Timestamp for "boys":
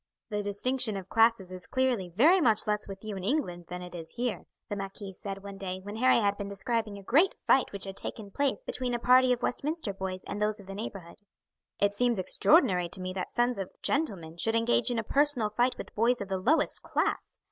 9.93-10.23, 15.93-16.19